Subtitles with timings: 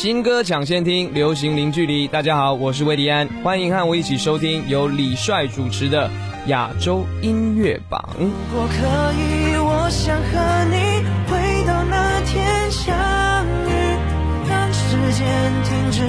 [0.00, 2.08] 新歌抢先听，流行零距离。
[2.08, 6.10] 大家好，我是魏迪安，欢迎和我一起收听由李帅主持的
[6.46, 8.02] 亚洲音乐榜。
[8.18, 12.96] 如果可以，我想和你回到那天相
[13.68, 13.72] 遇，
[14.48, 16.00] 让时间停止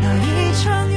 [0.00, 0.94] 那一场雨。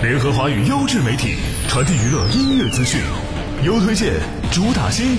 [0.00, 1.34] 联合华语优质媒体，
[1.66, 3.00] 传递娱乐音乐资讯，
[3.64, 4.12] 优推荐，
[4.52, 5.18] 主打新，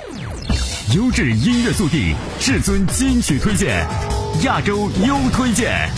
[0.95, 3.87] 优质音乐速递，至尊金曲推荐，
[4.43, 5.89] 亚洲优推荐。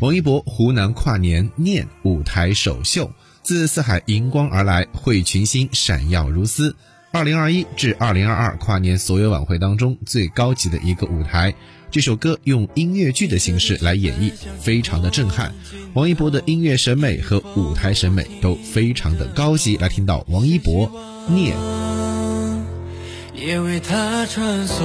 [0.00, 3.10] 王一博湖南跨年念舞台首秀，
[3.42, 6.74] 自四海银光而来，汇群星闪耀如丝。
[7.10, 11.54] 二零二一至二零二二跨年所有晚会当中最高级的一个舞台。
[11.90, 15.54] 这首歌用音乐剧的形式来演绎，非常的震撼。
[15.94, 19.76] 王一博的音乐审美和舞台审美都非常的高级。
[19.78, 20.90] 来听到王一博
[21.28, 21.56] 念，
[23.34, 24.84] 也为他传颂，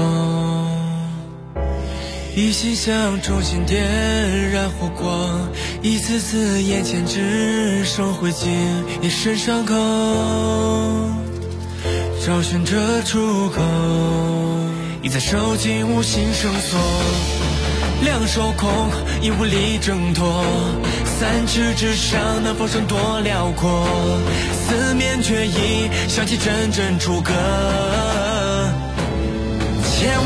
[2.38, 5.50] 一心想重新点燃火光，
[5.82, 8.48] 一次次眼前只剩灰烬，
[9.02, 9.76] 一身伤口，
[12.26, 14.43] 找寻着出口。
[15.04, 16.80] 已在手机无心绳索，
[18.04, 18.90] 两手空，
[19.22, 20.46] 已无力挣脱。
[21.04, 23.86] 三尺之上，能否剩多辽阔？
[24.66, 27.34] 四面却已响起阵阵楚歌。
[29.84, 30.26] 千万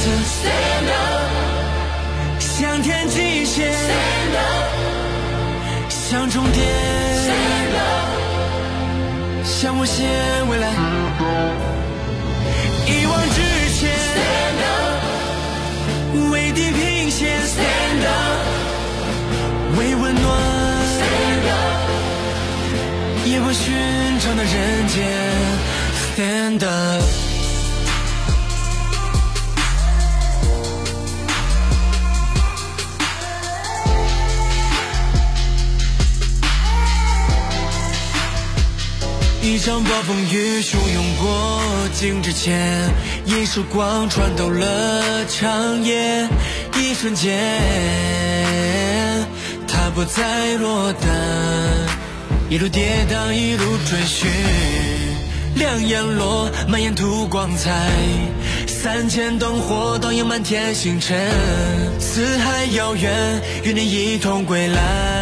[0.00, 0.08] 次
[0.40, 6.66] stand up，向天际线 stand up，向终点
[7.26, 10.08] stand up，向无限
[10.48, 10.72] 未来
[16.30, 18.46] 为地平线 stand up，
[19.78, 20.40] 为温暖
[20.98, 21.90] stand up，
[23.26, 23.72] 也不寻
[24.20, 25.02] 常的人间
[26.14, 27.21] stand up。
[39.52, 41.60] 一场暴风雨汹涌过
[41.92, 42.88] 境之前，
[43.26, 46.26] 一束光穿透了长夜，
[46.78, 47.38] 一瞬间，
[49.68, 51.10] 他不再落单，
[52.48, 54.30] 一路跌宕，一路追寻，
[55.56, 57.90] 两眼落，满眼吐光彩，
[58.66, 61.30] 三千灯火倒映满天星辰，
[62.00, 63.12] 四海遥远，
[63.64, 65.21] 与你一同归来，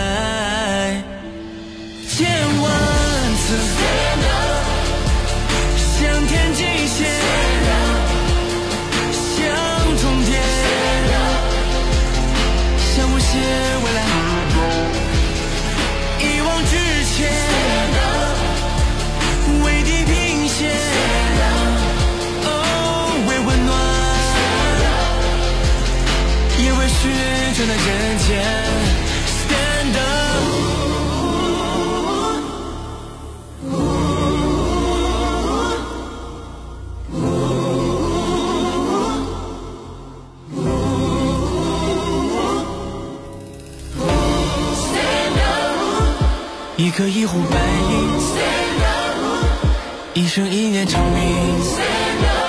[46.83, 47.59] 一颗一呼百
[50.15, 52.40] 应，一生一念成名。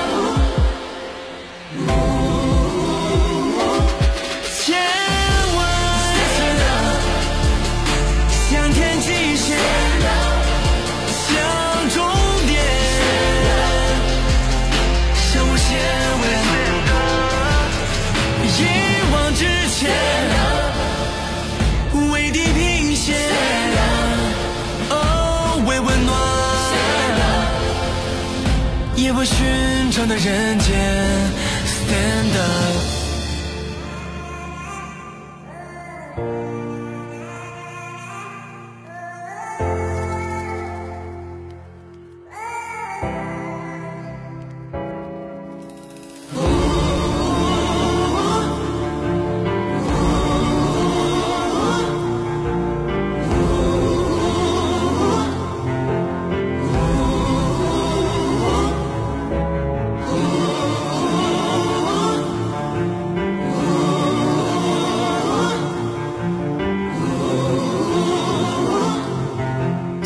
[29.21, 30.75] 也为寻常的人间
[31.67, 32.70] ，stand up。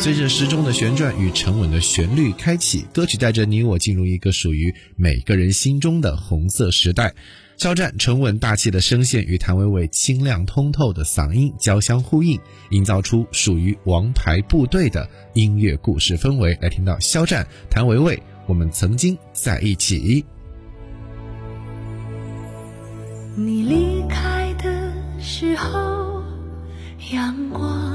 [0.06, 7.12] 随着时钟的旋转与沉稳的旋律开启，歌曲带着你我进入一个属于每个人心中的红色时代。
[7.56, 12.38] 肖战沉稳大气的声线与谭维维清亮通透的嗓音交相呼应，
[12.70, 16.56] 营造出属于王牌部队的音乐故事氛围。
[16.62, 20.24] 来听到肖战、谭维维，我们曾经在一起。
[23.34, 26.22] 你离开的时候，
[27.10, 27.85] 阳光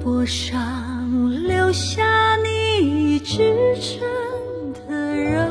[0.00, 0.58] 胳膊上。
[1.46, 2.02] 留下
[2.42, 4.00] 你支撑
[4.88, 5.48] 的人，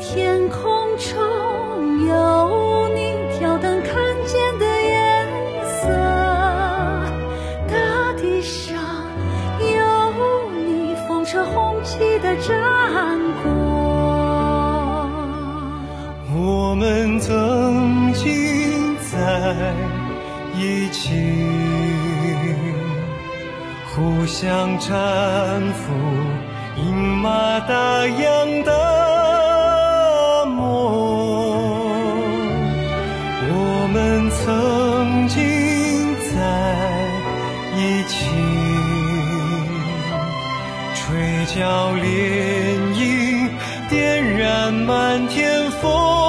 [0.00, 3.92] 天空中有你挑灯看
[4.26, 5.26] 见的颜
[5.66, 5.88] 色，
[7.68, 8.74] 大地上
[9.60, 10.12] 有
[10.52, 13.50] 你风车红旗的战果。
[16.34, 19.74] 我们曾经在
[20.54, 21.10] 一起。
[23.94, 24.90] 互相搀
[25.74, 25.92] 扶，
[26.76, 28.70] 饮马大洋的
[30.46, 30.60] 梦。
[33.54, 33.54] 我
[33.92, 35.36] 们曾经
[36.30, 36.32] 在
[37.76, 37.78] 一
[38.08, 38.14] 起，
[40.94, 41.60] 吹角
[41.96, 42.02] 涟
[42.94, 43.00] 漪，
[43.90, 44.00] 点
[44.38, 46.21] 燃满天风。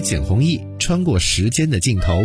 [0.00, 2.22] 简弘毅，穿过时间的尽头。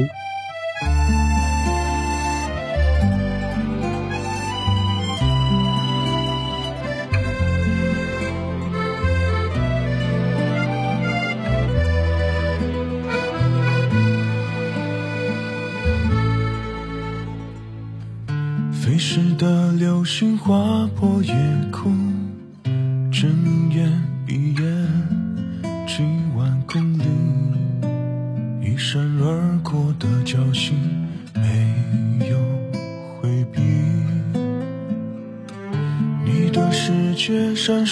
[18.72, 21.34] 飞逝的流星划破夜
[21.72, 22.05] 空。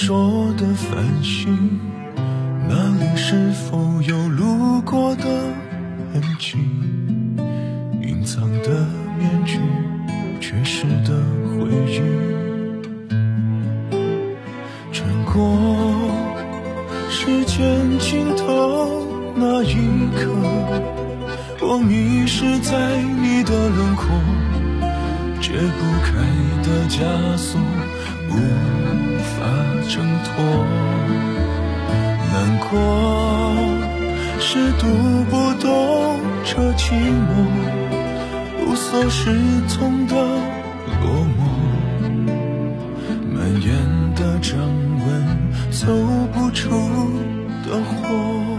[0.06, 1.80] 说的繁星，
[2.68, 5.24] 那里是否有路过的
[6.14, 6.58] 痕迹？
[8.02, 8.86] 隐藏的
[9.18, 9.62] 面具。
[10.42, 11.24] 缺失的
[11.56, 12.02] 回忆，
[14.92, 15.58] 穿过
[17.10, 19.08] 时间尽头
[19.38, 19.74] 那一
[20.18, 20.30] 刻，
[21.62, 24.06] 我迷失在你的轮廓，
[25.40, 26.12] 解不开
[26.62, 27.58] 的枷锁，
[28.30, 29.13] 无法
[29.90, 30.34] 挣脱。
[32.32, 32.72] 难过
[34.40, 34.88] 是读
[35.30, 37.32] 不懂这寂寞。
[38.66, 39.30] 无所适
[39.68, 41.42] 从的落寞，
[43.34, 43.72] 蔓延
[44.16, 44.58] 的掌
[45.06, 45.06] 纹，
[45.70, 45.86] 走
[46.34, 46.70] 不出
[47.64, 48.53] 的火。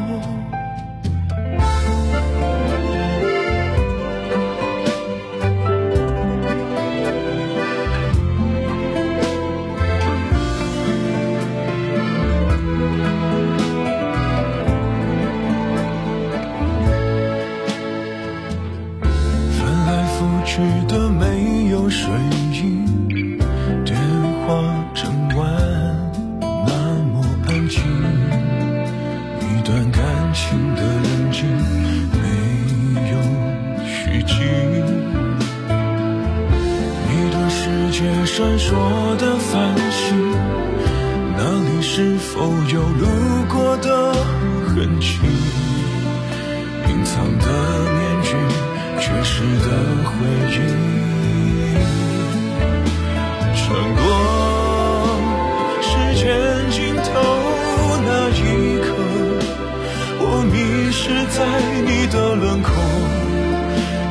[60.54, 60.58] 迷
[60.92, 61.44] 失在
[61.84, 62.72] 你的轮廓，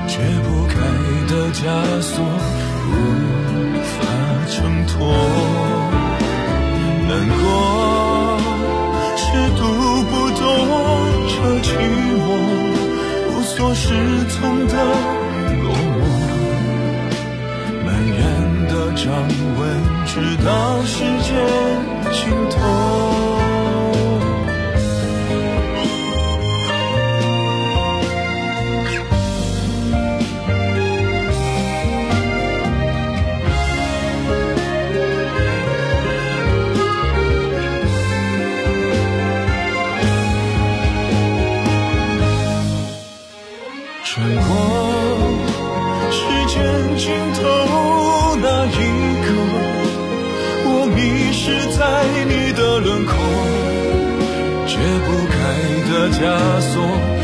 [0.08, 0.76] 解不开
[1.30, 1.62] 的枷
[2.02, 2.20] 锁，
[2.90, 2.92] 无
[3.94, 3.96] 法
[4.52, 4.92] 挣脱。
[7.08, 7.42] 难过
[9.16, 9.24] 是
[9.56, 9.62] 读
[10.10, 10.42] 不懂
[11.30, 11.34] 这
[11.64, 11.66] 寂
[12.20, 12.22] 寞，
[13.30, 13.88] 无所适
[14.28, 14.74] 从的
[15.64, 16.04] 落寞，
[17.86, 18.20] 蔓延
[18.68, 18.72] 的
[19.02, 19.06] 掌
[19.58, 19.62] 纹，
[20.06, 20.12] 直
[20.44, 20.50] 到
[20.84, 21.32] 时间
[22.12, 22.20] 尽
[22.50, 23.23] 头。
[44.14, 44.46] 穿过
[46.12, 48.78] 时间尽头那一
[49.24, 49.28] 刻
[50.66, 51.82] 我迷失在
[52.28, 53.12] 你的轮廓
[54.68, 54.78] 解
[55.08, 55.42] 不开
[55.90, 56.22] 的枷
[56.62, 57.23] 锁。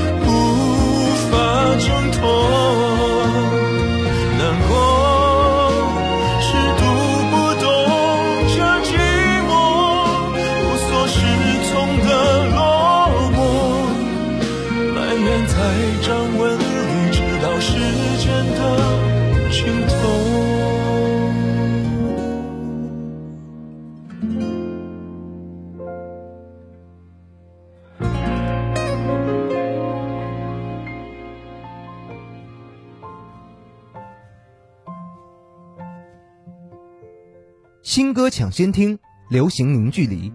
[37.82, 40.34] 新歌抢先听，流行零距离。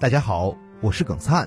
[0.00, 1.46] 大家好，我是耿灿，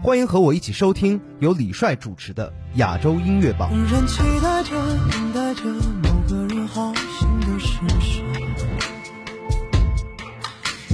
[0.00, 3.68] 欢迎和我一起收听由李帅主持的亚洲音乐榜。
[3.90, 4.70] 人期待着，
[5.10, 8.22] 等待着某个人好心的施舍，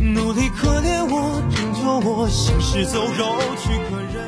[0.00, 4.26] 努力可怜我，拯救我，行尸走肉去可忍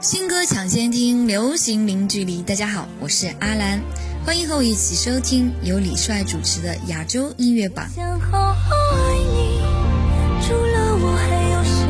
[0.00, 2.40] 新歌抢先听，流行零距离。
[2.40, 3.82] 大家好，我是阿兰。
[4.24, 7.86] 欢迎和我一起收听由李帅主持的亚洲音乐榜。
[7.90, 9.60] 想好好爱你，
[10.40, 11.84] 除了我还有谁？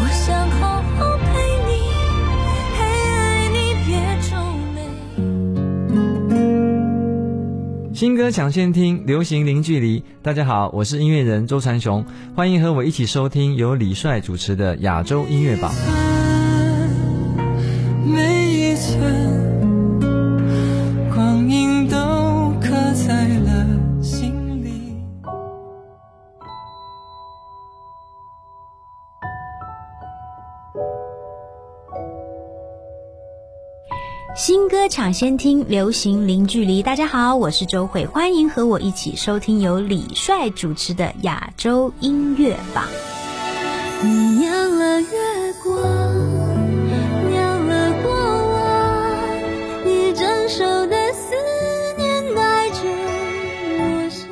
[0.00, 1.26] 我想好好陪
[1.68, 1.70] 你，
[2.78, 2.80] 嘿，
[3.18, 3.92] 爱你别
[4.30, 4.34] 皱
[4.74, 4.80] 眉。
[7.94, 10.02] 新歌抢先听，流行零距离。
[10.22, 12.02] 大家好，我是音乐人周传雄，
[12.34, 15.70] 欢迎和我一起收听由李帅主持的亚洲音乐榜。
[34.90, 36.82] 抢先听，流行零距离。
[36.82, 42.84] 大家好，我是周慧，欢迎和我一起收听由李帅主持的亚洲音乐榜。
[44.02, 45.08] 你酿了月
[45.62, 45.76] 光，
[47.30, 48.12] 酿了过
[48.52, 51.36] 往，你整首的思
[51.96, 52.82] 念带着
[53.78, 54.24] 落下。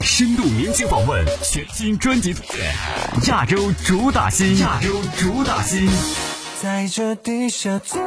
[0.00, 2.72] 深度明星访问，全新专辑推荐，
[3.28, 5.86] 亚洲主打新，亚洲主打新。
[6.62, 7.98] 在这地下最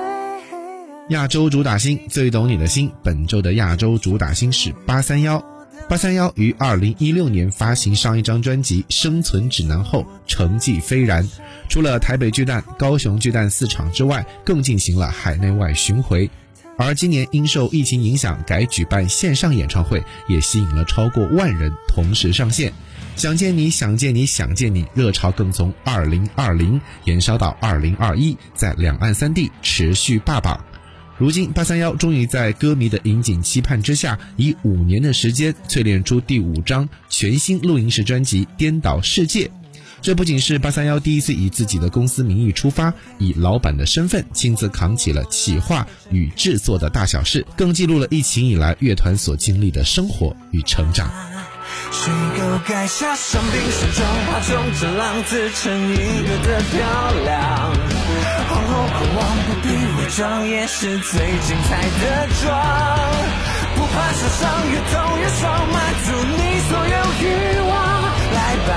[1.10, 5.44] 亚洲主打星最懂你的心，本周的亚洲主打星是八三幺。
[5.90, 11.30] 八三幺于二零一六年发行上一张专辑《生存指南》后，成绩斐然。
[11.68, 16.30] 除了台北巨蛋、高雄巨蛋四场之外，更进行了海内外巡回。
[16.78, 22.72] 而今年因受疫情影响，改举办线上演唱会，也吸引了超过万人同时上线。
[23.18, 30.64] 想见你，想见你，想见你，热潮更从二零二零延烧到二零二一，在两岸三地持续霸榜。
[31.24, 39.46] 如今，八三幺终于在歌迷的引颈期盼之下，以五年的时间淬炼出第五张全新录音室专辑《颠倒世界》。
[40.02, 51.10] 这不仅是八三幺第一次以自己的公司名义出发，以老板的身份亲自扛起了企划与制作的大小事，更记录了疫情以来乐团所经历的生活与成长。
[51.90, 57.93] 水沟盖下伤兵身中，怕中这浪子成一个的漂亮。
[58.50, 62.44] 皇后狂妄，不必伪装，也是最精彩的妆。
[63.76, 66.40] 不怕受伤，越痛越爽，满足你
[66.70, 67.24] 所有欲
[67.70, 67.72] 望。
[68.34, 68.38] 来
[68.68, 68.72] 吧，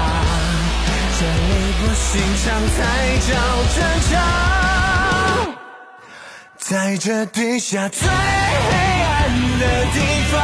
[1.19, 1.51] 这里
[1.81, 2.07] 不寻
[2.45, 2.79] 常才
[3.27, 3.31] 叫
[3.75, 3.79] 正
[4.11, 4.13] 常。
[6.59, 8.13] 在这地下最黑
[9.03, 9.09] 暗
[9.61, 9.97] 的地
[10.33, 10.35] 方。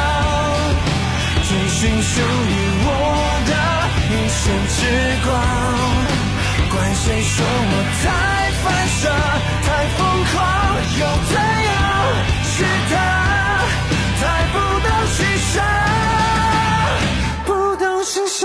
[1.44, 2.50] 追寻属于
[2.84, 2.88] 我
[3.48, 3.52] 的
[4.08, 4.80] 一生之
[5.26, 5.30] 光，
[6.70, 8.06] 管谁说我太
[8.64, 9.08] 反射、
[9.64, 10.00] 太疯
[10.32, 10.36] 狂，
[11.00, 11.32] 又怎
[11.68, 11.70] 样？
[12.54, 12.56] 是
[12.90, 12.92] 他
[14.20, 14.22] 太
[14.52, 15.18] 不懂欣
[15.52, 15.54] 赏，
[17.46, 18.40] 不懂欣赏。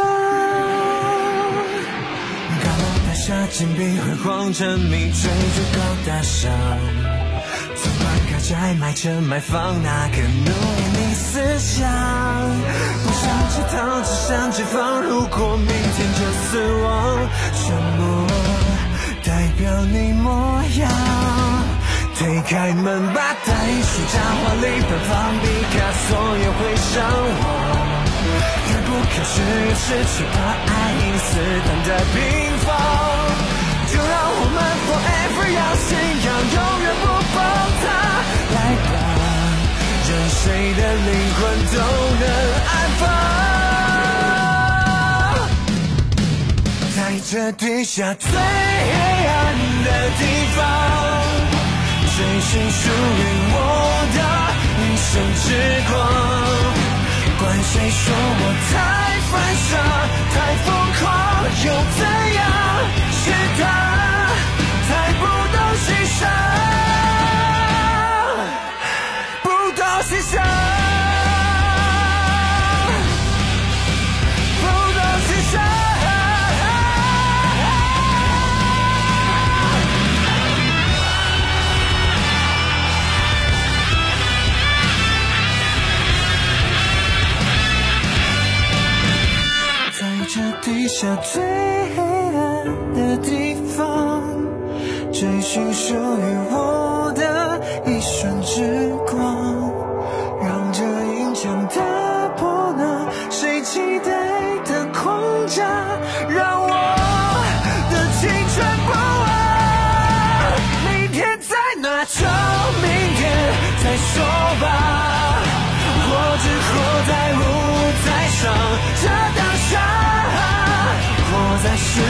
[2.63, 5.21] 高楼大厦金碧辉煌，沉迷追
[5.55, 6.51] 逐高大上。
[7.75, 11.87] 纵观开债买车买房，哪个奴役你思想？
[13.03, 15.01] 不想知道，只想解放。
[15.01, 16.49] 如果明天就死
[16.81, 16.87] 亡，
[17.53, 18.46] 什么代
[19.57, 20.87] 表你模样？
[22.15, 25.75] 推开门，把大艺术家华丽奔放，毕卡
[26.07, 27.43] 索也会伤我。
[28.69, 31.29] 越不可视，越失去把爱因斯
[31.65, 32.15] 坦的平
[32.65, 32.67] 方。
[33.89, 35.89] 就让我们 forever 要信
[36.25, 37.37] 仰，永远不崩
[37.81, 37.85] 塌。
[38.53, 38.57] 来
[38.91, 38.95] 吧，
[40.07, 40.43] 任谁
[40.73, 41.39] 的灵魂
[41.73, 41.75] 都
[42.19, 42.23] 能
[42.67, 43.66] 安放。
[47.29, 49.35] 这地下最黑暗
[49.83, 50.23] 的地
[50.55, 50.63] 方，
[52.15, 53.55] 追寻属于我
[54.15, 54.17] 的
[54.79, 55.11] 一生
[55.43, 55.45] 之
[55.89, 55.93] 光。
[57.37, 58.73] 管谁说我太
[59.27, 59.31] 犯
[59.67, 59.69] 傻、
[60.31, 60.67] 太疯
[61.01, 61.03] 狂，
[61.65, 61.99] 又怎
[62.37, 62.39] 样？
[63.11, 63.21] 是
[63.59, 63.61] 他
[64.87, 65.85] 太不懂欣
[66.15, 66.19] 赏，
[69.43, 70.33] 不懂欣赏，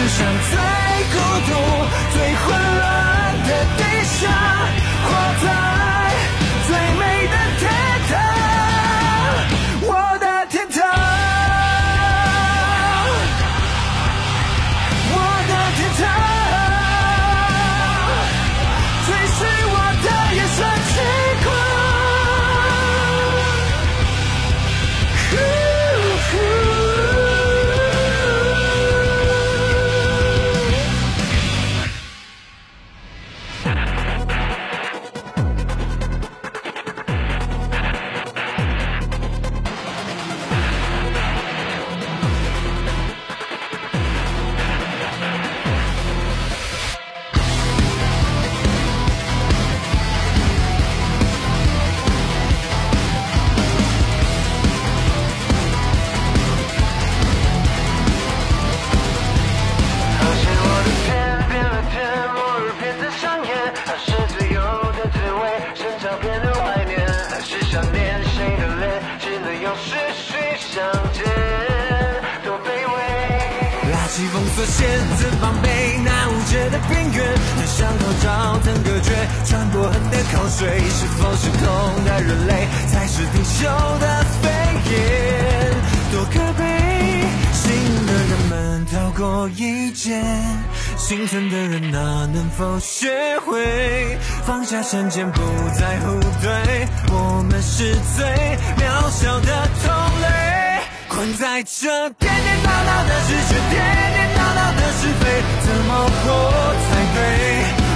[0.07, 0.57] 上最
[1.11, 1.15] 孤
[1.47, 1.51] 独、
[2.13, 2.45] 最混
[2.77, 2.81] 乱
[3.43, 4.23] 的地下，
[5.03, 5.07] 活
[5.43, 5.76] 在
[91.07, 91.99] 幸存的人哪
[92.33, 93.07] 能否学
[93.45, 95.39] 会放下成见，不
[95.79, 96.85] 再互怼？
[97.13, 98.25] 我们是最
[98.75, 100.27] 渺小的同类，
[101.07, 101.87] 困在这
[102.19, 103.79] 颠颠倒倒的世界，颠
[104.11, 105.23] 颠倒倒的是非，
[105.63, 107.23] 怎么活才对？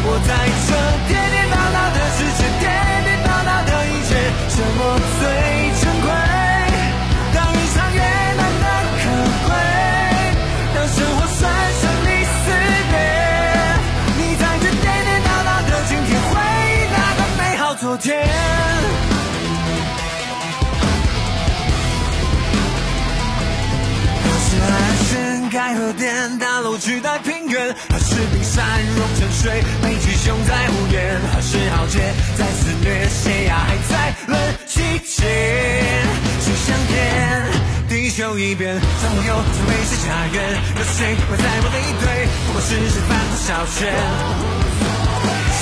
[0.07, 0.31] 我在
[0.63, 0.71] 这
[1.11, 2.71] 颠颠倒倒的世界，颠
[3.03, 4.15] 颠倒倒的一切，
[4.55, 4.79] 什么
[5.19, 5.70] 最
[18.01, 18.27] 天。
[24.23, 24.69] 何时海
[25.05, 27.75] 参开核电大楼取代平原？
[27.89, 31.21] 何时冰山融成水，北极熊在无言？
[31.31, 35.29] 何时浩劫在肆虐，血压还在冷气间？
[36.43, 37.45] 去向天，
[37.87, 42.27] 地球一边，上有只会是家园，有谁会在我的一堆？
[42.47, 43.79] 不过是吃饭或小圈。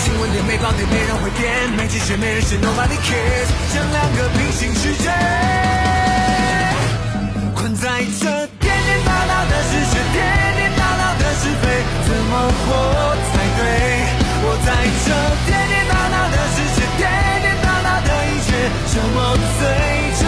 [0.10, 5.06] 新闻点没爆点，没人会点，没鸡血，没人写，Nobody cares，像两个平行世界。
[7.54, 8.26] 困在这
[8.58, 10.18] 颠颠倒倒的世界，颠
[10.58, 11.70] 颠倒倒的是非，
[12.10, 12.66] 怎么活
[13.30, 13.62] 才对？
[14.42, 14.74] 我在
[15.06, 15.14] 这
[15.46, 17.06] 颠颠倒倒的世界，颠
[17.46, 18.50] 颠倒倒的一切，
[18.90, 19.62] 什么最
[20.18, 20.26] 珍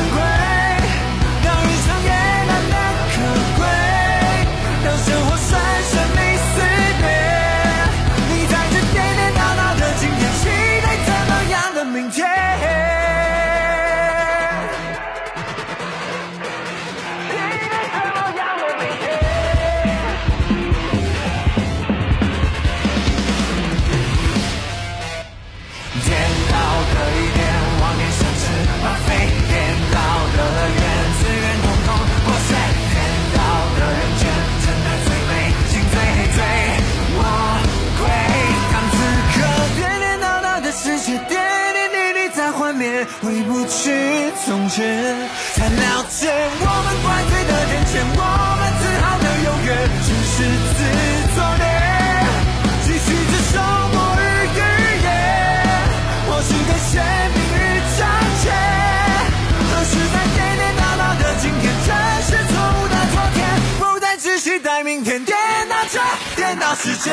[66.71, 67.11] 颠倒世界。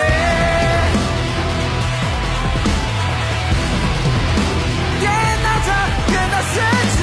[5.00, 5.10] 颠
[5.42, 5.72] 倒着
[6.06, 6.60] 颠倒世
[6.96, 7.02] 界，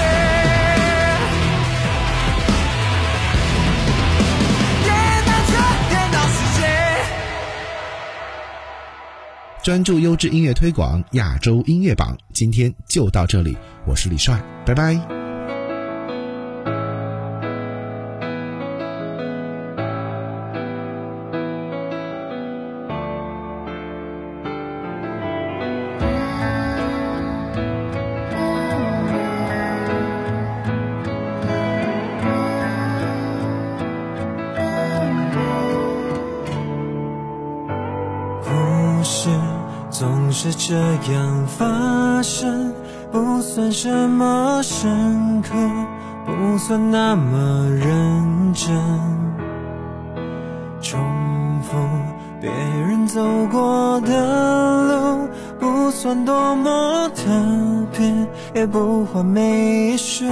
[4.83, 4.87] 颠
[5.25, 5.53] 倒着
[5.89, 6.63] 颠倒世界。
[9.61, 15.24] 专注优质音乐推广，亚洲音乐榜，今天就到这里，我是李帅，拜拜。
[40.37, 40.75] 是这
[41.13, 42.73] 样发生，
[43.09, 45.55] 不算什么深刻，
[46.25, 48.75] 不算那么认真。
[50.81, 50.99] 重
[51.61, 51.77] 复
[52.41, 57.23] 别人走过的路，不算多么特
[57.97, 58.13] 别，
[58.53, 60.29] 也不完美一瞬。